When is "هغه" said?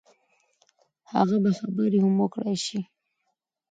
1.13-1.37